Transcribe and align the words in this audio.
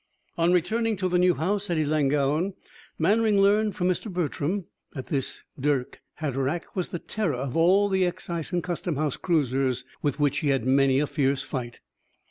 On 0.35 0.51
returning 0.51 0.95
to 0.95 1.07
the 1.07 1.19
new 1.19 1.35
house 1.35 1.69
at 1.69 1.77
Ellangowan, 1.77 2.55
Mannering 2.97 3.39
learned 3.39 3.75
from 3.75 3.87
Mr. 3.87 4.11
Bertram 4.11 4.65
that 4.95 5.05
this 5.09 5.41
Dirck 5.59 6.01
Hatteraick 6.15 6.75
was 6.75 6.89
the 6.89 6.97
terror 6.97 7.35
of 7.35 7.55
all 7.55 7.87
the 7.87 8.03
excise 8.03 8.51
and 8.51 8.63
custom 8.63 8.95
house 8.95 9.15
cruisers, 9.15 9.85
with 10.01 10.19
which 10.19 10.39
he 10.39 10.47
had 10.47 10.61
had 10.61 10.67
many 10.69 10.99
a 10.99 11.05
fierce 11.05 11.43
fight. 11.43 11.81